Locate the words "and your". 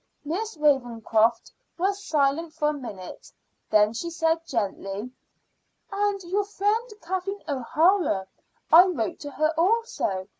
5.91-6.43